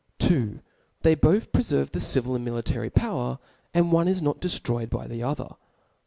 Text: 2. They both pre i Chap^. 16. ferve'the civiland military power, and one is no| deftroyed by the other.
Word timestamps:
2. 0.17 0.61
They 1.03 1.13
both 1.13 1.51
pre 1.51 1.59
i 1.59 1.61
Chap^. 1.61 1.67
16. 1.83 1.85
ferve'the 1.85 1.99
civiland 1.99 2.41
military 2.43 2.89
power, 2.89 3.37
and 3.71 3.91
one 3.91 4.07
is 4.07 4.19
no| 4.19 4.33
deftroyed 4.33 4.89
by 4.89 5.05
the 5.05 5.21
other. 5.21 5.49